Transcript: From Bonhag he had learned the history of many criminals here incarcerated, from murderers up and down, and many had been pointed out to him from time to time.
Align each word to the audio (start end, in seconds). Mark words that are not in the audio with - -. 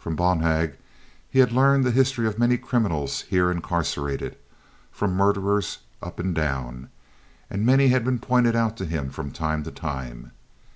From 0.00 0.16
Bonhag 0.16 0.78
he 1.30 1.38
had 1.38 1.52
learned 1.52 1.84
the 1.84 1.92
history 1.92 2.26
of 2.26 2.40
many 2.40 2.56
criminals 2.58 3.20
here 3.28 3.52
incarcerated, 3.52 4.34
from 4.90 5.14
murderers 5.14 5.78
up 6.02 6.18
and 6.18 6.34
down, 6.34 6.88
and 7.48 7.64
many 7.64 7.86
had 7.86 8.04
been 8.04 8.18
pointed 8.18 8.56
out 8.56 8.76
to 8.78 8.84
him 8.84 9.10
from 9.10 9.30
time 9.30 9.62
to 9.62 9.70
time. 9.70 10.32